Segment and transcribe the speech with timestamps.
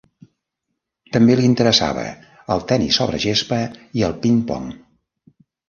[1.17, 2.07] També li interessava
[2.57, 3.63] el tenis sobre gespa
[4.01, 4.69] i el ping-pong.